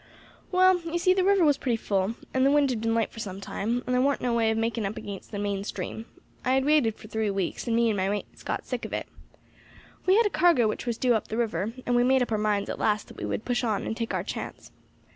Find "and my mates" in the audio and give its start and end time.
7.91-8.41